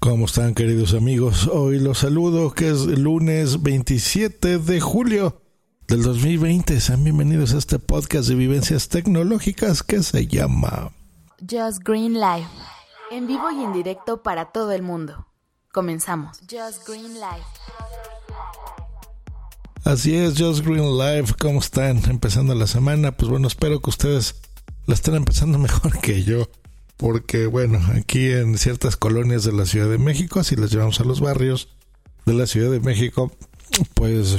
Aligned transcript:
¿Cómo 0.00 0.26
están 0.26 0.54
queridos 0.54 0.94
amigos? 0.94 1.48
Hoy 1.48 1.80
los 1.80 1.98
saludo 1.98 2.52
que 2.52 2.70
es 2.70 2.86
lunes 2.86 3.62
27 3.62 4.58
de 4.58 4.80
julio 4.80 5.42
del 5.88 6.02
2020. 6.02 6.80
Sean 6.80 7.02
bienvenidos 7.02 7.52
a 7.52 7.58
este 7.58 7.80
podcast 7.80 8.28
de 8.28 8.36
vivencias 8.36 8.88
tecnológicas 8.88 9.82
que 9.82 10.04
se 10.04 10.28
llama 10.28 10.92
Just 11.40 11.82
Green 11.82 12.14
Life. 12.14 12.48
En 13.10 13.26
vivo 13.26 13.50
y 13.50 13.64
en 13.64 13.72
directo 13.72 14.22
para 14.22 14.52
todo 14.52 14.70
el 14.70 14.82
mundo. 14.82 15.26
Comenzamos. 15.72 16.38
Just 16.42 16.86
Green 16.86 17.14
Life. 17.14 17.46
Así 19.82 20.14
es, 20.14 20.40
Just 20.40 20.64
Green 20.64 20.96
Life. 20.96 21.34
¿Cómo 21.40 21.58
están? 21.58 22.00
Empezando 22.08 22.54
la 22.54 22.68
semana. 22.68 23.16
Pues 23.16 23.28
bueno, 23.28 23.48
espero 23.48 23.80
que 23.80 23.90
ustedes 23.90 24.40
la 24.86 24.94
estén 24.94 25.16
empezando 25.16 25.58
mejor 25.58 25.98
que 25.98 26.22
yo 26.22 26.48
porque 26.98 27.46
bueno, 27.46 27.80
aquí 27.94 28.30
en 28.32 28.58
ciertas 28.58 28.96
colonias 28.96 29.44
de 29.44 29.52
la 29.52 29.64
Ciudad 29.64 29.88
de 29.88 29.98
México, 29.98 30.44
si 30.44 30.56
las 30.56 30.70
llevamos 30.70 31.00
a 31.00 31.04
los 31.04 31.20
barrios 31.20 31.68
de 32.26 32.34
la 32.34 32.46
Ciudad 32.46 32.70
de 32.70 32.80
México, 32.80 33.32
pues 33.94 34.36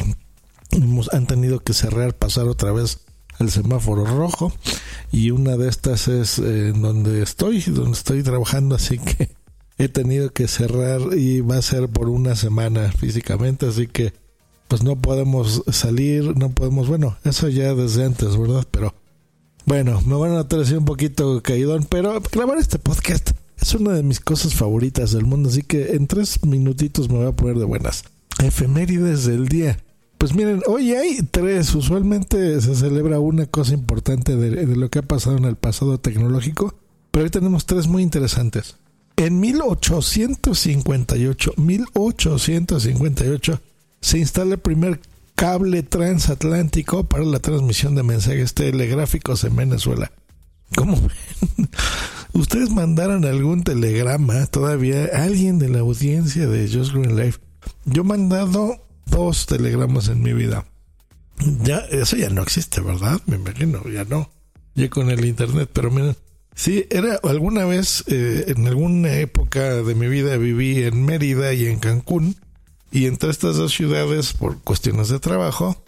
han 1.11 1.25
tenido 1.25 1.61
que 1.61 1.73
cerrar, 1.73 2.13
pasar 2.13 2.45
otra 2.45 2.71
vez 2.71 2.99
el 3.39 3.49
semáforo 3.49 4.05
rojo 4.05 4.53
y 5.11 5.31
una 5.31 5.55
de 5.55 5.69
estas 5.69 6.09
es 6.09 6.37
eh, 6.39 6.73
donde 6.75 7.23
estoy, 7.23 7.61
donde 7.61 7.97
estoy 7.97 8.21
trabajando, 8.23 8.75
así 8.75 8.99
que 8.99 9.29
he 9.77 9.87
tenido 9.87 10.31
que 10.31 10.49
cerrar 10.49 10.99
y 11.17 11.39
va 11.39 11.57
a 11.57 11.61
ser 11.61 11.87
por 11.87 12.09
una 12.09 12.35
semana 12.35 12.91
físicamente, 12.91 13.67
así 13.67 13.87
que 13.87 14.13
pues 14.67 14.83
no 14.83 14.97
podemos 14.97 15.63
salir, 15.71 16.37
no 16.37 16.49
podemos, 16.49 16.89
bueno, 16.89 17.17
eso 17.23 17.47
ya 17.47 17.73
desde 17.73 18.03
antes, 18.03 18.37
¿verdad? 18.37 18.67
Pero 18.69 18.93
bueno, 19.69 20.01
me 20.03 20.15
van 20.15 20.31
a 20.31 20.37
notar 20.37 20.61
así 20.61 20.73
un 20.73 20.83
poquito 20.83 21.43
caído, 21.43 21.79
pero 21.89 22.19
grabar 22.31 22.57
este 22.57 22.79
podcast 22.79 23.29
es 23.61 23.75
una 23.75 23.93
de 23.93 24.01
mis 24.01 24.19
cosas 24.19 24.55
favoritas 24.55 25.11
del 25.11 25.27
mundo, 25.27 25.49
así 25.49 25.61
que 25.61 25.91
en 25.91 26.07
tres 26.07 26.43
minutitos 26.43 27.07
me 27.07 27.19
voy 27.19 27.27
a 27.27 27.33
poner 27.33 27.59
de 27.59 27.65
buenas. 27.65 28.03
Efemérides 28.43 29.25
del 29.25 29.47
día. 29.47 29.77
Pues 30.17 30.33
miren, 30.33 30.63
hoy 30.65 30.93
hay 30.93 31.19
tres. 31.29 31.75
Usualmente 31.75 32.59
se 32.61 32.73
celebra 32.73 33.19
una 33.19 33.45
cosa 33.45 33.75
importante 33.75 34.35
de, 34.35 34.65
de 34.65 34.75
lo 34.75 34.89
que 34.89 34.97
ha 34.97 35.03
pasado 35.03 35.37
en 35.37 35.45
el 35.45 35.55
pasado 35.55 35.99
tecnológico, 35.99 36.73
pero 37.11 37.25
hoy 37.25 37.29
tenemos 37.29 37.67
tres 37.67 37.85
muy 37.85 38.01
interesantes. 38.01 38.77
En 39.17 39.39
1858, 39.39 41.53
1858, 41.57 43.61
se 44.01 44.17
instala 44.17 44.55
el 44.55 44.59
primer 44.59 44.99
cable 45.39 45.83
transatlántico 45.83 47.05
para 47.05 47.23
la 47.23 47.39
transmisión 47.39 47.95
de 47.95 48.03
mensajes 48.03 48.53
telegráficos 48.53 49.45
en 49.45 49.55
Venezuela. 49.55 50.11
¿Cómo 50.75 50.97
ven? 50.97 51.69
Ustedes 52.33 52.69
mandaron 52.71 53.23
algún 53.23 53.63
telegrama 53.63 54.45
todavía, 54.47 55.05
alguien 55.13 55.57
de 55.57 55.69
la 55.69 55.79
audiencia 55.79 56.45
de 56.45 56.67
Just 56.69 56.91
Green 56.91 57.15
Life. 57.15 57.39
Yo 57.85 58.01
he 58.01 58.05
mandado 58.05 58.85
dos 59.05 59.45
telegramas 59.45 60.09
en 60.09 60.21
mi 60.21 60.33
vida. 60.33 60.65
Ya, 61.63 61.77
eso 61.89 62.17
ya 62.17 62.29
no 62.29 62.43
existe, 62.43 62.81
¿verdad? 62.81 63.21
Me 63.25 63.37
imagino, 63.37 63.81
ya 63.87 64.03
no. 64.03 64.29
Ya 64.75 64.89
con 64.89 65.09
el 65.09 65.23
internet, 65.23 65.69
pero 65.71 65.89
miren, 65.89 66.17
sí, 66.53 66.85
era 66.89 67.17
alguna 67.23 67.63
vez, 67.63 68.03
eh, 68.07 68.43
en 68.47 68.67
alguna 68.67 69.13
época 69.13 69.75
de 69.75 69.95
mi 69.95 70.09
vida 70.09 70.35
viví 70.35 70.83
en 70.83 71.05
Mérida 71.05 71.53
y 71.53 71.65
en 71.67 71.79
Cancún 71.79 72.35
y 72.91 73.05
entre 73.05 73.29
estas 73.29 73.57
dos 73.57 73.73
ciudades, 73.73 74.33
por 74.33 74.59
cuestiones 74.61 75.09
de 75.09 75.19
trabajo, 75.19 75.81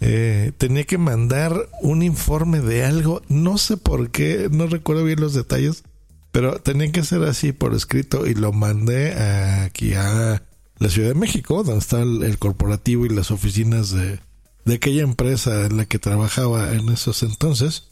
eh, 0.00 0.52
tenía 0.58 0.84
que 0.84 0.96
mandar 0.96 1.68
un 1.82 2.02
informe 2.02 2.60
de 2.60 2.84
algo, 2.84 3.22
no 3.28 3.58
sé 3.58 3.76
por 3.76 4.10
qué, 4.10 4.48
no 4.50 4.66
recuerdo 4.66 5.04
bien 5.04 5.20
los 5.20 5.34
detalles, 5.34 5.82
pero 6.30 6.60
tenía 6.60 6.90
que 6.92 7.02
ser 7.02 7.24
así 7.24 7.52
por 7.52 7.74
escrito 7.74 8.26
y 8.26 8.34
lo 8.34 8.52
mandé 8.52 9.12
aquí 9.14 9.94
a 9.94 10.42
la 10.78 10.88
Ciudad 10.88 11.08
de 11.08 11.14
México, 11.14 11.64
donde 11.64 11.80
está 11.80 12.00
el, 12.02 12.38
corporativo 12.38 13.06
y 13.06 13.08
las 13.08 13.30
oficinas 13.30 13.90
de, 13.90 14.20
de 14.64 14.74
aquella 14.74 15.02
empresa 15.02 15.66
en 15.66 15.76
la 15.76 15.86
que 15.86 15.98
trabajaba 15.98 16.72
en 16.74 16.88
esos 16.90 17.22
entonces, 17.22 17.88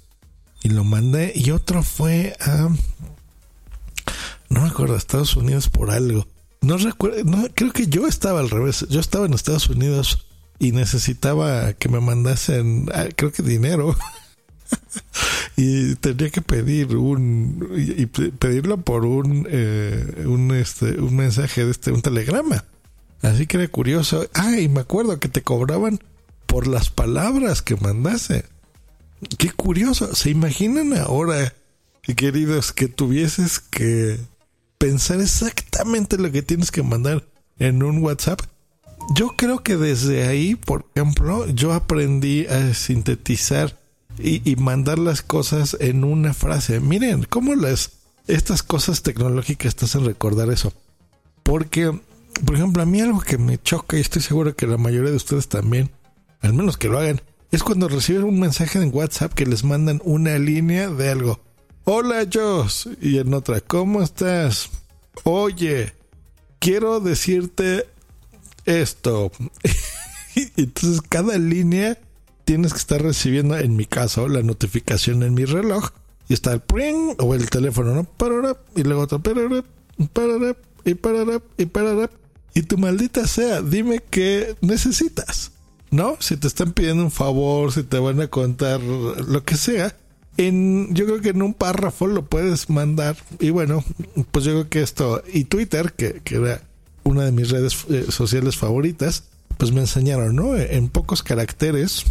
y 0.63 0.69
lo 0.69 0.85
mandé, 0.85 1.33
y 1.35 1.51
otro 1.51 1.83
fue 1.83 2.37
a, 2.41 2.69
no 4.49 4.61
me 4.61 4.69
acuerdo, 4.69 4.95
a 4.95 4.99
Estados 4.99 5.37
Unidos 5.37 5.69
por 5.69 5.91
algo 5.91 6.27
no 6.67 6.77
recuerdo, 6.79 7.23
no, 7.25 7.47
creo 7.55 7.73
que 7.73 7.87
yo 7.87 8.07
estaba 8.07 8.41
al 8.41 8.51
revés. 8.51 8.87
Yo 8.91 8.99
estaba 8.99 9.27
en 9.27 9.35
Estados 9.35 9.69
Unidos 9.69 10.27
y 10.59 10.73
necesitaba 10.73 11.75
que 11.75 11.89
me 11.89 12.01
mandasen, 12.01 12.89
ah, 12.93 13.07
creo 13.15 13.31
que 13.31 13.43
dinero. 13.43 13.97
y 15.57 15.95
tenía 15.97 16.31
que 16.31 16.43
pedir 16.43 16.97
un 16.97 17.71
y, 17.77 18.07
pedirlo 18.07 18.79
por 18.79 19.05
un 19.05 19.47
eh, 19.49 20.25
un 20.27 20.53
este 20.53 21.01
un 21.01 21.15
mensaje 21.15 21.65
de 21.65 21.71
este 21.71 21.93
un 21.93 22.03
telegrama 22.03 22.65
así 23.23 23.47
que 23.47 23.59
era 23.59 23.69
curioso 23.69 24.29
ah 24.35 24.59
y 24.59 24.69
me 24.69 24.81
acuerdo 24.81 25.21
que 25.21 25.29
te 25.29 25.43
cobraban 25.43 26.01
por 26.47 26.67
las 26.67 26.91
palabras 26.91 27.63
que 27.63 27.77
mandase 27.77 28.45
qué 29.39 29.51
curioso 29.53 30.17
se 30.17 30.31
imaginan 30.31 30.97
ahora 30.99 31.55
queridos 32.17 32.73
que 32.73 32.89
tuvieses 32.89 33.61
que 33.61 34.19
pensar 34.79 35.21
exactamente 35.21 36.19
lo 36.19 36.31
que 36.31 36.43
tienes 36.43 36.71
que 36.71 36.83
mandar 36.83 37.25
en 37.59 37.83
un 37.83 37.99
WhatsApp. 38.03 38.41
Yo 39.15 39.35
creo 39.37 39.63
que 39.63 39.77
desde 39.77 40.27
ahí, 40.27 40.55
por 40.55 40.87
ejemplo, 40.95 41.47
yo 41.49 41.73
aprendí 41.73 42.47
a 42.47 42.75
sintetizar 42.75 43.79
y, 44.19 44.57
mandar 44.57 44.99
las 44.99 45.23
cosas 45.23 45.77
en 45.79 46.03
una 46.03 46.33
frase. 46.33 46.81
Miren, 46.81 47.25
cómo 47.25 47.55
las 47.55 47.93
estas 48.27 48.63
cosas 48.63 49.03
tecnológicas 49.03 49.77
te 49.77 49.85
hacen 49.85 50.05
recordar 50.05 50.51
eso. 50.51 50.73
Porque, 51.43 51.97
por 52.45 52.57
ejemplo, 52.57 52.83
a 52.83 52.87
mí 52.87 53.01
algo 53.01 53.21
que 53.21 53.39
me 53.39 53.59
choca 53.59 53.97
y 53.97 54.01
estoy 54.01 54.23
seguro 54.23 54.57
que 54.57 54.67
la 54.67 54.79
mayoría 54.79 55.11
de 55.11 55.17
ustedes 55.17 55.49
también, 55.49 55.91
al 56.41 56.55
menos 56.55 56.77
que 56.77 56.89
lo 56.89 56.99
hagan, 56.99 57.21
es 57.53 57.63
cuando 57.63 57.89
reciben 57.89 58.25
un 58.25 58.41
mensaje 58.41 58.81
en 58.81 58.91
WhatsApp 58.93 59.33
que 59.33 59.47
les 59.47 59.63
mandan 59.63 60.01
una 60.05 60.39
línea 60.39 60.91
de 60.91 61.11
algo. 61.11 61.41
Hola 61.89 62.27
Joss. 62.31 62.89
Y 63.01 63.19
en 63.19 63.33
otra, 63.33 63.61
¿cómo 63.61 64.03
estás? 64.03 64.71
Oye, 65.23 65.93
quiero 66.59 66.99
decirte 66.99 67.87
esto. 68.65 69.31
Entonces 70.57 71.01
cada 71.09 71.39
línea 71.39 71.97
tienes 72.45 72.73
que 72.73 72.81
estar 72.81 73.01
recibiendo, 73.01 73.57
en 73.57 73.77
mi 73.77 73.87
caso, 73.87 74.27
la 74.27 74.43
notificación 74.43 75.23
en 75.23 75.35
mi 75.35 75.45
reloj. 75.45 75.91
Y 76.29 76.35
está 76.35 76.53
el 76.55 76.61
pring 76.61 77.15
o 77.21 77.37
el 77.37 77.49
teléfono, 77.51 77.95
¿no? 77.95 78.57
Y 78.75 78.83
luego 78.83 79.03
otro 79.03 79.23
pararap, 79.23 79.65
pararap, 80.13 80.59
y 80.85 80.95
pararap, 80.95 81.43
y 81.57 81.67
pararap. 81.67 82.11
Y 82.53 82.63
tu 82.63 82.79
maldita 82.79 83.29
sea, 83.29 83.63
dime 83.63 84.03
qué 84.11 84.57
necesitas. 84.61 85.53
¿No? 85.93 86.17
Si 86.19 86.37
te 86.37 86.49
están 86.49 86.73
pidiendo 86.73 87.05
un 87.05 87.13
favor, 87.13 87.71
si 87.71 87.85
te 87.85 88.01
van 88.01 88.21
a 88.21 88.27
contar 88.27 88.81
lo 88.81 89.45
que 89.45 89.57
sea 89.57 89.97
en, 90.37 90.95
yo 90.95 91.07
creo 91.07 91.21
que 91.21 91.31
en 91.31 91.43
un 91.43 91.55
párrafo 91.55 92.07
lo 92.07 92.25
puedes 92.25 92.71
mandar. 92.71 93.17
Y 93.41 93.51
bueno, 93.51 93.85
pues 94.31 94.45
yo 94.45 94.53
creo 94.53 94.69
que 94.69 94.83
esto, 94.83 95.23
y 95.33 95.45
Twitter, 95.45 95.93
que, 95.93 96.21
que 96.25 96.37
era 96.37 96.63
una 97.05 97.25
de 97.25 97.33
mis 97.33 97.51
redes 97.51 97.85
eh, 97.89 98.07
sociales 98.09 98.57
favoritas, 98.57 99.25
pues 99.57 99.73
me 99.73 99.81
enseñaron, 99.81 100.37
¿no? 100.37 100.57
En 100.57 100.89
pocos 100.89 101.23
caracteres 101.23 102.05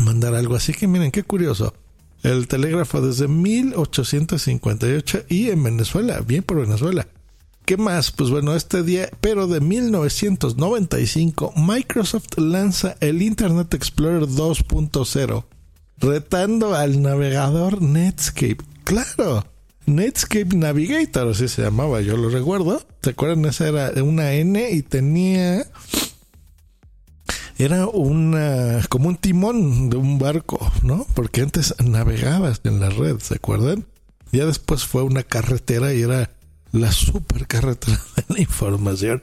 mandar 0.00 0.34
algo. 0.34 0.56
Así 0.56 0.72
que 0.72 0.88
miren, 0.88 1.10
qué 1.10 1.22
curioso. 1.22 1.74
El 2.22 2.48
telégrafo 2.48 3.00
desde 3.00 3.28
1858 3.28 5.24
y 5.28 5.50
en 5.50 5.62
Venezuela, 5.62 6.20
bien 6.20 6.42
por 6.42 6.60
Venezuela. 6.60 7.06
¿Qué 7.64 7.76
más? 7.76 8.10
Pues 8.10 8.30
bueno, 8.30 8.54
este 8.54 8.82
día, 8.82 9.08
pero 9.20 9.46
de 9.46 9.60
1995, 9.60 11.54
Microsoft 11.56 12.36
lanza 12.36 12.96
el 13.00 13.22
Internet 13.22 13.74
Explorer 13.74 14.22
2.0 14.22 15.44
retando 15.98 16.74
al 16.74 17.02
navegador 17.02 17.82
Netscape. 17.82 18.58
Claro, 18.84 19.44
Netscape 19.86 20.56
Navigator, 20.56 21.28
así 21.28 21.48
se 21.48 21.62
llamaba, 21.62 22.00
yo 22.00 22.16
lo 22.16 22.28
recuerdo. 22.28 22.82
¿Se 23.02 23.10
acuerdan? 23.10 23.44
Esa 23.46 23.68
era 23.68 24.02
una 24.02 24.32
N 24.32 24.70
y 24.70 24.82
tenía. 24.82 25.66
Era 27.58 27.86
una. 27.86 28.80
como 28.88 29.08
un 29.08 29.16
timón 29.16 29.90
de 29.90 29.96
un 29.96 30.18
barco, 30.18 30.72
¿no? 30.82 31.06
Porque 31.14 31.42
antes 31.42 31.74
navegabas 31.82 32.60
en 32.64 32.80
la 32.80 32.90
red, 32.90 33.18
¿se 33.18 33.34
acuerdan? 33.34 33.86
Ya 34.30 34.46
después 34.46 34.84
fue 34.84 35.02
una 35.02 35.22
carretera 35.22 35.92
y 35.92 36.02
era 36.02 36.30
la 36.72 36.90
super 36.90 37.46
carretera 37.46 38.00
de 38.16 38.34
la 38.34 38.40
información. 38.40 39.22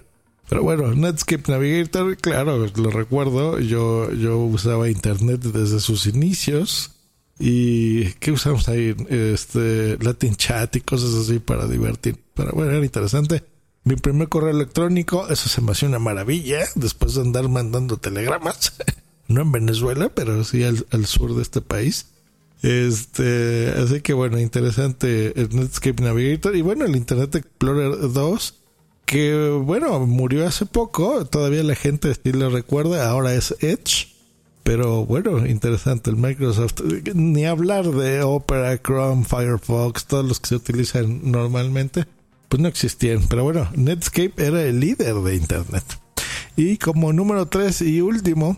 Pero 0.50 0.63
bueno, 0.63 0.92
Netscape 0.96 1.51
Navigator, 1.51 2.18
claro, 2.18 2.66
lo 2.75 2.90
recuerdo. 2.90 3.60
Yo, 3.60 4.12
yo 4.12 4.40
usaba 4.40 4.90
Internet 4.90 5.42
desde 5.42 5.80
sus 5.80 6.07
inicios. 6.07 6.92
¿Y 7.38 8.13
qué 8.13 8.31
usamos 8.31 8.68
ahí? 8.68 8.96
Este, 9.10 9.98
Latin 10.01 10.36
Chat 10.36 10.75
y 10.75 10.81
cosas 10.81 11.13
así 11.13 11.38
para 11.38 11.68
divertir. 11.68 12.18
Pero 12.34 12.51
bueno, 12.54 12.72
era 12.72 12.84
interesante. 12.84 13.44
Mi 13.84 13.96
primer 13.96 14.28
correo 14.28 14.50
electrónico, 14.50 15.28
eso 15.30 15.48
se 15.50 15.62
me 15.62 15.74
hacía 15.74 15.88
una 15.88 16.00
maravilla. 16.00 16.66
Después 16.74 17.13
de 17.13 17.22
andar 17.22 17.48
mandando 17.48 17.98
telegramas. 17.98 18.74
no 19.28 19.44
en 19.44 19.52
Venezuela, 19.52 20.10
pero 20.10 20.44
sí 20.44 20.63
al, 20.63 20.84
al 20.90 21.06
sur 21.06 21.36
de 21.36 21.44
este 21.44 21.62
país. 21.62 22.07
Este, 22.63 23.72
así 23.78 24.02
que 24.02 24.13
bueno, 24.13 24.40
interesante 24.40 25.40
el 25.40 25.56
Netscape 25.56 26.02
Navigator. 26.02 26.56
Y 26.56 26.63
bueno, 26.63 26.86
el 26.86 26.95
Internet 26.95 27.36
Explorer 27.36 28.12
2 28.12 28.56
que 29.10 29.50
bueno, 29.50 30.06
murió 30.06 30.48
hace 30.48 30.68
poco, 30.68 31.26
todavía 31.26 31.64
la 31.64 31.74
gente 31.74 32.14
sí 32.14 32.32
lo 32.32 32.52
recuerda, 32.52 33.10
ahora 33.10 33.34
es 33.34 33.56
Edge. 33.60 34.10
Pero 34.62 35.04
bueno, 35.04 35.48
interesante 35.48 36.12
el 36.12 36.16
Microsoft. 36.16 36.82
Ni 37.16 37.44
hablar 37.46 37.90
de 37.90 38.22
Opera, 38.22 38.80
Chrome, 38.80 39.26
Firefox, 39.26 40.06
todos 40.06 40.26
los 40.28 40.40
que 40.40 40.50
se 40.50 40.56
utilizan 40.58 41.32
normalmente, 41.32 42.06
pues 42.50 42.62
no 42.62 42.68
existían. 42.68 43.28
Pero 43.28 43.44
bueno, 43.44 43.68
Netscape 43.74 44.34
era 44.38 44.62
el 44.62 44.80
líder 44.80 45.16
de 45.16 45.36
Internet. 45.36 45.86
Y 46.56 46.78
como 46.78 47.12
número 47.12 47.48
3 47.48 47.82
y 47.82 48.02
último, 48.02 48.58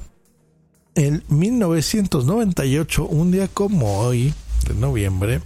en 0.96 1.24
1998, 1.30 3.06
un 3.06 3.32
día 3.32 3.48
como 3.48 4.00
hoy, 4.00 4.34
de 4.68 4.76
noviembre, 4.76 5.40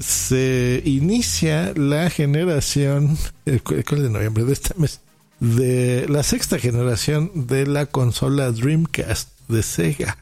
se 0.00 0.82
inicia 0.84 1.72
la 1.74 2.10
generación, 2.10 3.16
¿cuál 3.64 4.02
de 4.02 4.10
noviembre? 4.10 4.44
De 4.44 4.52
este 4.52 4.74
mes, 4.76 5.00
de 5.40 6.06
la 6.08 6.22
sexta 6.22 6.58
generación 6.58 7.46
de 7.46 7.66
la 7.66 7.86
consola 7.86 8.50
Dreamcast 8.50 9.30
de 9.48 9.62
Sega. 9.62 10.18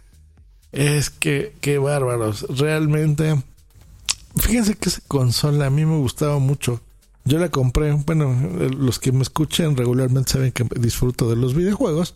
Es 0.72 1.10
que, 1.10 1.54
qué 1.60 1.78
bárbaros. 1.78 2.46
Realmente, 2.48 3.42
fíjense 4.36 4.74
que 4.74 4.88
esa 4.88 5.02
consola 5.08 5.66
a 5.66 5.70
mí 5.70 5.84
me 5.84 5.96
gustaba 5.96 6.38
mucho. 6.38 6.80
Yo 7.24 7.38
la 7.38 7.48
compré, 7.48 7.92
bueno, 7.92 8.36
los 8.78 8.98
que 8.98 9.10
me 9.12 9.22
escuchan 9.22 9.76
regularmente 9.76 10.32
saben 10.32 10.52
que 10.52 10.64
disfruto 10.78 11.28
de 11.28 11.36
los 11.36 11.54
videojuegos. 11.54 12.14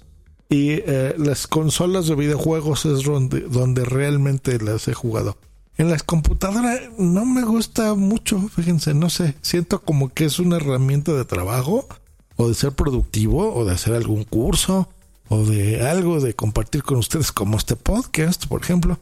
Y 0.48 0.70
eh, 0.72 1.14
las 1.16 1.46
consolas 1.46 2.06
de 2.06 2.16
videojuegos 2.16 2.84
es 2.84 3.02
donde 3.04 3.84
realmente 3.84 4.58
las 4.60 4.88
he 4.88 4.94
jugado. 4.94 5.36
En 5.81 5.88
las 5.88 6.03
computadoras 6.03 6.79
no 6.99 7.25
me 7.25 7.43
gusta 7.43 7.94
mucho, 7.94 8.38
fíjense, 8.55 8.93
no 8.93 9.09
sé, 9.09 9.35
siento 9.41 9.81
como 9.81 10.12
que 10.12 10.27
es 10.27 10.38
una 10.38 10.56
herramienta 10.59 11.15
de 11.15 11.25
trabajo 11.25 11.88
o 12.37 12.49
de 12.49 12.55
ser 12.55 12.73
productivo 12.73 13.55
o 13.55 13.65
de 13.65 13.73
hacer 13.73 13.94
algún 13.94 14.25
curso 14.25 14.91
o 15.31 15.47
de 15.47 15.88
algo 15.88 16.21
de 16.21 16.35
compartir 16.35 16.82
con 16.82 16.99
ustedes 16.99 17.32
como 17.32 17.56
este 17.56 17.77
podcast, 17.77 18.47
por 18.47 18.61
ejemplo. 18.61 18.99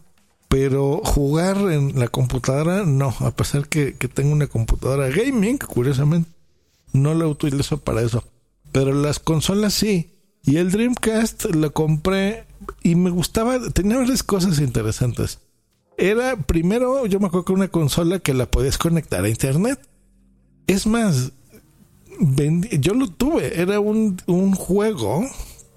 Pero 0.47 1.01
jugar 1.05 1.57
en 1.73 1.99
la 1.99 2.07
computadora, 2.07 2.85
no, 2.85 3.13
a 3.19 3.33
pesar 3.33 3.67
que, 3.67 3.97
que 3.97 4.07
tengo 4.07 4.31
una 4.31 4.47
computadora 4.47 5.09
gaming, 5.09 5.59
curiosamente, 5.59 6.31
no 6.93 7.13
la 7.13 7.27
utilizo 7.27 7.79
para 7.79 8.03
eso. 8.03 8.23
Pero 8.71 8.93
las 8.93 9.19
consolas 9.19 9.75
sí. 9.75 10.13
Y 10.45 10.59
el 10.59 10.71
Dreamcast 10.71 11.47
lo 11.47 11.73
compré 11.73 12.45
y 12.85 12.95
me 12.95 13.11
gustaba, 13.11 13.59
tenía 13.71 13.97
varias 13.97 14.23
cosas 14.23 14.61
interesantes. 14.61 15.41
Era 15.99 16.37
primero, 16.37 17.06
yo 17.06 17.19
me 17.19 17.27
acuerdo 17.27 17.45
que 17.45 17.53
una 17.53 17.69
consola 17.69 18.21
que 18.21 18.33
la 18.33 18.49
podías 18.49 18.79
conectar 18.79 19.25
a 19.25 19.29
internet. 19.29 19.81
Es 20.69 20.87
más, 20.87 21.33
yo 22.79 22.95
lo 22.95 23.09
tuve, 23.09 23.61
era 23.61 23.81
un, 23.81 24.23
un 24.27 24.53
juego 24.55 25.27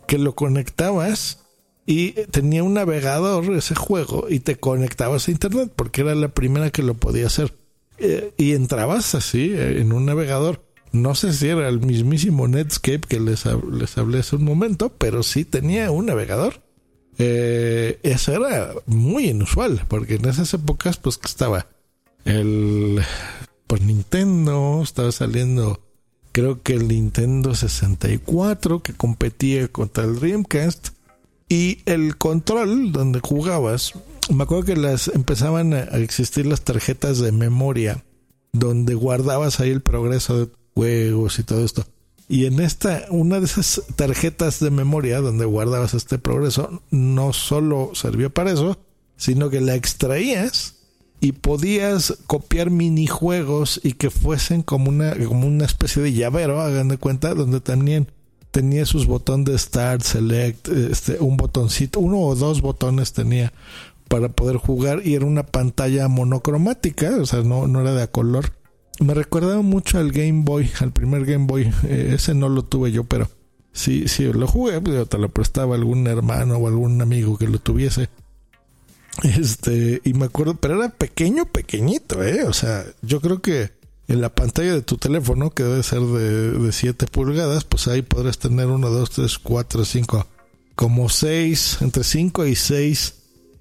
que 0.07 0.19
lo 0.19 0.35
conectabas 0.35 1.39
y 1.87 2.11
tenía 2.29 2.63
un 2.63 2.75
navegador 2.75 3.51
ese 3.55 3.73
juego 3.73 4.27
y 4.29 4.41
te 4.41 4.57
conectabas 4.57 5.27
a 5.27 5.31
internet 5.31 5.73
porque 5.75 6.01
era 6.01 6.13
la 6.13 6.29
primera 6.29 6.69
que 6.69 6.83
lo 6.83 6.93
podía 6.93 7.25
hacer. 7.25 7.55
Eh, 7.97 8.33
y 8.37 8.53
entrabas 8.53 9.15
así 9.15 9.51
eh, 9.53 9.81
en 9.81 9.91
un 9.91 10.05
navegador. 10.05 10.63
No 10.91 11.15
sé 11.15 11.33
si 11.33 11.47
era 11.47 11.67
el 11.67 11.79
mismísimo 11.79 12.47
Netscape 12.47 13.01
que 13.07 13.19
les, 13.19 13.45
les 13.45 13.97
hablé 13.97 14.19
hace 14.19 14.35
un 14.35 14.43
momento, 14.43 14.89
pero 14.89 15.23
sí 15.23 15.45
tenía 15.45 15.89
un 15.89 16.05
navegador. 16.05 16.61
Eh, 17.23 17.99
eso 18.01 18.33
era 18.33 18.73
muy 18.87 19.29
inusual, 19.29 19.85
porque 19.87 20.15
en 20.15 20.27
esas 20.27 20.51
épocas, 20.55 20.97
pues 20.97 21.19
que 21.19 21.27
estaba 21.27 21.67
el 22.25 22.99
pues 23.67 23.83
Nintendo, 23.83 24.81
estaba 24.81 25.11
saliendo 25.11 25.79
creo 26.31 26.63
que 26.63 26.73
el 26.73 26.87
Nintendo 26.87 27.53
64 27.53 28.81
que 28.81 28.93
competía 28.93 29.67
contra 29.67 30.05
el 30.05 30.15
Dreamcast 30.15 30.89
y 31.47 31.79
el 31.85 32.17
control 32.17 32.91
donde 32.91 33.19
jugabas, 33.19 33.93
me 34.33 34.43
acuerdo 34.43 34.65
que 34.65 34.75
las 34.75 35.07
empezaban 35.09 35.73
a 35.73 35.83
existir 35.97 36.47
las 36.47 36.61
tarjetas 36.61 37.19
de 37.19 37.31
memoria 37.31 38.03
donde 38.51 38.95
guardabas 38.95 39.59
ahí 39.59 39.69
el 39.69 39.81
progreso 39.81 40.39
de 40.39 40.51
juegos 40.73 41.37
y 41.37 41.43
todo 41.43 41.63
esto. 41.63 41.85
Y 42.31 42.45
en 42.45 42.61
esta, 42.61 43.07
una 43.09 43.41
de 43.41 43.45
esas 43.45 43.81
tarjetas 43.97 44.61
de 44.61 44.71
memoria 44.71 45.19
donde 45.19 45.43
guardabas 45.43 45.93
este 45.93 46.17
progreso, 46.17 46.81
no 46.89 47.33
solo 47.33 47.91
servía 47.93 48.29
para 48.29 48.53
eso, 48.53 48.79
sino 49.17 49.49
que 49.49 49.59
la 49.59 49.75
extraías 49.75 50.75
y 51.19 51.33
podías 51.33 52.19
copiar 52.27 52.69
minijuegos 52.69 53.81
y 53.83 53.91
que 53.91 54.09
fuesen 54.09 54.61
como 54.61 54.87
una, 54.87 55.13
como 55.25 55.45
una 55.45 55.65
especie 55.65 56.01
de 56.01 56.13
llavero, 56.13 56.61
hagan 56.61 56.87
de 56.87 56.95
cuenta, 56.95 57.33
donde 57.33 57.59
también 57.59 58.07
tenía 58.51 58.85
sus 58.85 59.07
botones 59.07 59.47
de 59.47 59.59
Start, 59.59 60.01
Select, 60.01 60.69
este, 60.69 61.17
un 61.19 61.35
botoncito, 61.35 61.99
uno 61.99 62.21
o 62.21 62.35
dos 62.35 62.61
botones 62.61 63.11
tenía 63.11 63.51
para 64.07 64.29
poder 64.29 64.55
jugar 64.55 65.01
y 65.03 65.15
era 65.15 65.25
una 65.25 65.43
pantalla 65.43 66.07
monocromática, 66.07 67.13
o 67.17 67.25
sea, 67.25 67.41
no, 67.41 67.67
no 67.67 67.81
era 67.81 67.93
de 67.93 68.03
a 68.03 68.07
color. 68.07 68.53
Me 69.01 69.15
recordaba 69.15 69.63
mucho 69.63 69.97
al 69.97 70.11
Game 70.11 70.43
Boy, 70.43 70.69
al 70.79 70.91
primer 70.91 71.25
Game 71.25 71.47
Boy, 71.47 71.73
eh, 71.83 72.11
ese 72.13 72.35
no 72.35 72.49
lo 72.49 72.63
tuve 72.63 72.91
yo, 72.91 73.03
pero 73.03 73.29
sí, 73.73 74.07
sí, 74.07 74.25
lo 74.25 74.47
jugué, 74.47 74.79
pues, 74.79 75.09
te 75.09 75.17
lo 75.17 75.29
prestaba 75.29 75.73
algún 75.73 76.05
hermano 76.05 76.57
o 76.57 76.67
algún 76.67 77.01
amigo 77.01 77.35
que 77.35 77.47
lo 77.47 77.57
tuviese. 77.57 78.09
Este, 79.23 80.01
y 80.03 80.13
me 80.13 80.25
acuerdo, 80.25 80.53
pero 80.53 80.75
era 80.75 80.89
pequeño, 80.89 81.45
pequeñito, 81.45 82.23
¿eh? 82.23 82.43
O 82.43 82.53
sea, 82.53 82.85
yo 83.01 83.21
creo 83.21 83.41
que 83.41 83.71
en 84.07 84.21
la 84.21 84.29
pantalla 84.29 84.73
de 84.73 84.83
tu 84.83 84.97
teléfono, 84.97 85.49
que 85.49 85.63
debe 85.63 85.81
ser 85.81 86.01
de, 86.01 86.51
de 86.51 86.71
7 86.71 87.07
pulgadas, 87.07 87.63
pues 87.63 87.87
ahí 87.87 88.03
podrás 88.03 88.37
tener 88.37 88.67
1, 88.67 88.87
2, 88.87 89.09
3, 89.09 89.39
4, 89.39 89.83
5, 89.83 90.27
como 90.75 91.09
6, 91.09 91.79
entre 91.81 92.03
5 92.03 92.45
y 92.45 92.55
6 92.55 93.15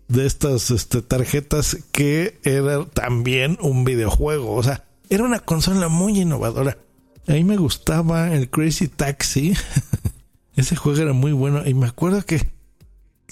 de 0.09 0.27
estas 0.27 0.71
este, 0.71 1.01
tarjetas 1.01 1.79
que 1.93 2.39
era 2.43 2.85
también 2.85 3.57
un 3.63 3.85
videojuego. 3.85 4.55
O 4.55 4.63
sea, 4.63 4.85
era 5.11 5.25
una 5.25 5.41
consola 5.41 5.89
muy 5.89 6.21
innovadora. 6.21 6.79
A 7.27 7.33
mí 7.33 7.45
me 7.45 7.57
gustaba 7.57 8.33
el 8.33 8.49
Crazy 8.49 8.89
Taxi. 8.89 9.55
Ese 10.57 10.77
juego 10.77 11.01
era 11.01 11.13
muy 11.13 11.33
bueno. 11.33 11.67
Y 11.67 11.75
me 11.75 11.87
acuerdo 11.87 12.23
que 12.25 12.49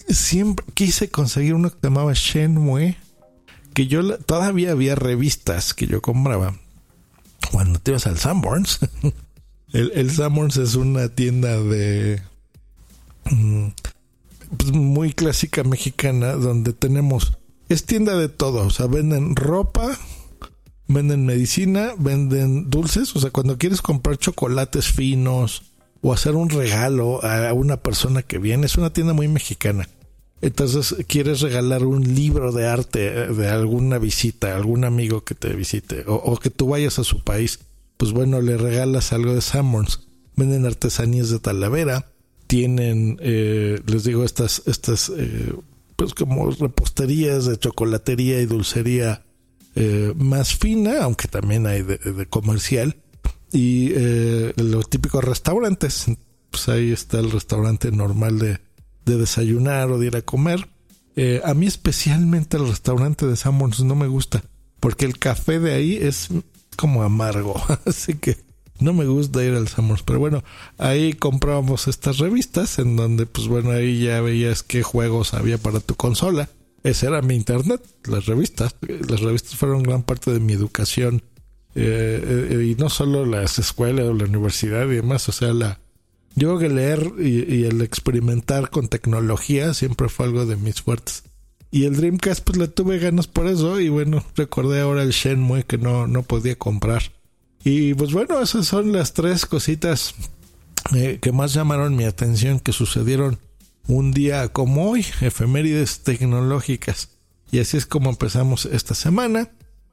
siempre 0.09 0.67
quise 0.75 1.09
conseguir 1.09 1.55
uno 1.55 1.71
que 1.71 1.77
se 1.81 1.87
llamaba 1.87 2.13
Shenmue, 2.15 2.97
que 3.75 3.87
yo 3.87 4.19
todavía 4.19 4.73
había 4.73 4.97
revistas 4.97 5.73
que 5.73 5.87
yo 5.87 6.03
compraba 6.03 6.57
cuando 7.53 7.79
te 7.79 7.93
ibas 7.93 8.07
al 8.07 8.19
Sanborns. 8.19 8.81
el, 9.73 9.93
el 9.95 10.11
Sanborns 10.11 10.57
es 10.57 10.75
una 10.75 11.09
tienda 11.09 11.61
de 11.62 12.21
mm, 13.31 13.69
pues, 14.57 14.73
muy 14.73 15.12
clásica 15.12 15.62
mexicana 15.62 16.33
donde 16.33 16.73
tenemos 16.73 17.38
es 17.69 17.85
tienda 17.85 18.17
de 18.17 18.29
todo, 18.29 18.67
o 18.67 18.71
sea, 18.71 18.87
venden 18.87 19.37
ropa, 19.37 19.99
venden 20.88 21.26
medicina, 21.26 21.92
venden 21.99 22.71
dulces, 22.71 23.14
o 23.14 23.21
sea, 23.21 23.30
cuando 23.30 23.59
quieres 23.59 23.83
comprar 23.83 24.16
chocolates 24.16 24.88
finos 24.88 25.62
o 26.00 26.12
hacer 26.12 26.35
un 26.35 26.49
regalo 26.49 27.23
a 27.25 27.52
una 27.52 27.76
persona 27.76 28.23
que 28.23 28.38
viene, 28.38 28.66
es 28.66 28.76
una 28.76 28.92
tienda 28.92 29.12
muy 29.12 29.28
mexicana. 29.28 29.88
Entonces, 30.40 30.95
quieres 31.09 31.40
regalar 31.40 31.85
un 31.85 32.14
libro 32.14 32.52
de 32.52 32.66
arte 32.66 33.09
eh, 33.09 33.26
de 33.26 33.49
alguna 33.49 33.99
visita, 33.99 34.54
algún 34.54 34.85
amigo 34.85 35.25
que 35.25 35.35
te 35.35 35.52
visite, 35.54 36.04
o, 36.07 36.37
que 36.37 36.50
tú 36.50 36.68
vayas 36.68 36.99
a 36.99 37.04
su 37.04 37.23
país, 37.25 37.61
pues 37.97 38.12
bueno, 38.12 38.40
le 38.40 38.57
regalas 38.57 39.12
algo 39.12 39.35
de 39.35 39.40
Sammons. 39.40 40.07
Venden 40.37 40.66
artesanías 40.66 41.30
de 41.30 41.40
Talavera, 41.40 42.07
tienen, 42.47 43.18
eh, 43.21 43.80
les 43.87 44.04
digo, 44.04 44.25
estas, 44.25 44.62
estas, 44.66 45.11
eh, 45.16 45.52
pues 45.97 46.14
como 46.14 46.49
reposterías 46.52 47.47
de 47.47 47.59
chocolatería 47.59 48.40
y 48.40 48.47
dulcería 48.47 49.25
más 50.17 50.57
fina, 50.57 51.03
aunque 51.03 51.29
también 51.29 51.67
hay 51.67 51.83
de, 51.83 52.27
comercial, 52.29 52.97
y 53.53 53.91
los 54.57 54.91
típicos 54.91 55.25
restaurantes. 55.25 56.07
Pues 56.51 56.69
ahí 56.69 56.93
está 56.93 57.21
el 57.21 57.31
restaurante 57.31 57.93
normal 57.93 58.39
de 58.39 58.59
de 59.09 59.17
desayunar 59.17 59.91
o 59.91 59.99
de 59.99 60.07
ir 60.07 60.17
a 60.17 60.23
comer. 60.23 60.69
Eh, 61.17 61.41
a 61.45 61.55
mí 61.55 61.67
especialmente 61.67 62.57
el 62.57 62.69
restaurante 62.69 63.27
de 63.27 63.35
Sammons 63.35 63.81
no 63.81 63.97
me 63.97 64.07
gusta, 64.07 64.45
porque 64.79 65.05
el 65.05 65.19
café 65.19 65.59
de 65.59 65.75
ahí 65.75 65.97
es 65.97 66.29
como 66.77 67.03
amargo, 67.03 67.61
así 67.87 68.15
que 68.15 68.37
no 68.79 68.93
me 68.93 69.07
gusta 69.07 69.43
ir 69.43 69.55
al 69.55 69.67
Sammons. 69.67 70.05
Pero 70.05 70.21
bueno, 70.21 70.45
ahí 70.77 71.15
comprábamos 71.15 71.89
estas 71.89 72.19
revistas 72.19 72.79
en 72.79 72.95
donde, 72.95 73.27
pues 73.27 73.49
bueno, 73.49 73.73
ahí 73.73 74.05
ya 74.05 74.21
veías 74.21 74.63
qué 74.63 74.85
juegos 74.85 75.35
había 75.35 75.59
para 75.59 75.81
tu 75.81 75.97
consola. 75.97 76.49
Ese 76.82 77.06
era 77.06 77.23
mi 77.23 77.35
internet, 77.35 77.82
las 78.04 78.26
revistas. 78.26 78.75
Las 79.08 79.20
revistas 79.20 79.56
fueron 79.56 79.82
gran 79.82 80.02
parte 80.02 80.32
de 80.32 80.40
mi 80.40 80.52
educación. 80.52 81.23
Eh, 81.75 82.49
eh, 82.50 82.64
y 82.64 82.75
no 82.75 82.88
solo 82.88 83.26
las 83.26 83.58
escuelas 83.58 84.06
o 84.06 84.14
la 84.14 84.25
universidad 84.25 84.87
y 84.87 84.97
demás, 84.97 85.28
o 85.28 85.32
sea, 85.32 85.52
la, 85.52 85.78
yo 86.35 86.56
creo 86.56 86.58
que 86.58 86.75
leer 86.75 87.12
y, 87.18 87.64
el 87.64 87.82
experimentar 87.82 88.70
con 88.70 88.88
tecnología 88.88 89.75
siempre 89.75 90.08
fue 90.08 90.26
algo 90.26 90.47
de 90.47 90.56
mis 90.56 90.82
fuertes. 90.82 91.25
Y 91.70 91.85
el 91.85 91.97
Dreamcast 91.97 92.44
pues 92.44 92.58
le 92.58 92.68
tuve 92.68 92.99
ganas 92.99 93.26
por 93.26 93.47
eso 93.47 93.80
y 93.80 93.88
bueno, 93.88 94.25
recordé 94.37 94.80
ahora 94.80 95.02
el 95.02 95.11
Shenmue 95.11 95.64
que 95.64 95.78
no, 95.78 96.06
no 96.06 96.23
podía 96.23 96.56
comprar. 96.56 97.02
Y 97.64 97.92
pues 97.94 98.12
bueno, 98.12 98.40
esas 98.40 98.66
son 98.66 98.92
las 98.92 99.12
tres 99.12 99.47
cositas 99.47 100.14
eh, 100.94 101.18
que 101.20 101.32
más 101.32 101.52
llamaron 101.52 101.97
mi 101.97 102.04
atención 102.04 102.61
que 102.61 102.73
sucedieron 102.73 103.38
un 103.88 104.12
día 104.12 104.49
como 104.49 104.90
hoy, 104.90 105.04
efemérides 105.21 106.00
tecnológicas. 106.00 107.11
Y 107.50 107.59
así 107.59 107.76
es 107.76 107.87
como 107.87 108.11
empezamos 108.11 108.66
esta 108.66 108.95
semana. 108.95 109.50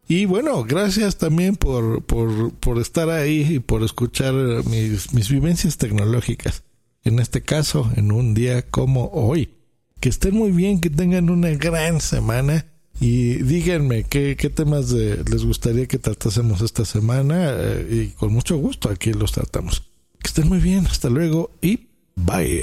Y 0.07 0.25
bueno, 0.25 0.63
gracias 0.65 1.17
también 1.17 1.55
por, 1.55 2.03
por, 2.03 2.79
estar 2.79 3.09
ahí 3.09 3.55
y 3.55 3.59
por 3.59 3.81
escuchar 3.81 4.33
mis, 4.65 5.13
mis 5.13 5.29
vivencias 5.29 5.77
tecnológicas. 5.77 6.63
En 7.03 7.19
este 7.19 7.41
caso, 7.41 7.89
en 7.95 8.11
un 8.11 8.33
día 8.33 8.69
como 8.69 9.09
hoy. 9.13 9.53
Que 9.99 10.09
estén 10.09 10.35
muy 10.35 10.51
bien, 10.51 10.81
que 10.81 10.89
tengan 10.89 11.29
una 11.29 11.49
gran 11.51 12.01
semana. 12.01 12.67
Y 12.99 13.35
díganme 13.43 14.03
qué, 14.03 14.35
qué 14.37 14.49
temas 14.49 14.91
les 14.91 15.43
gustaría 15.43 15.87
que 15.87 15.97
tratásemos 15.97 16.61
esta 16.61 16.85
semana. 16.85 17.51
Eh, 17.51 17.87
y 17.91 18.07
con 18.09 18.31
mucho 18.31 18.57
gusto 18.57 18.89
aquí 18.89 19.11
los 19.13 19.31
tratamos. 19.31 19.83
Que 20.19 20.27
estén 20.27 20.47
muy 20.47 20.59
bien. 20.59 20.85
Hasta 20.85 21.09
luego 21.09 21.51
y 21.61 21.87
bye. 22.15 22.61